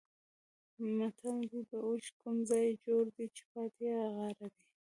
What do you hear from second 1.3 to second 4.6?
دی: د اوښ کوم ځای جوړ دی چې پاتې یې غاړه ده.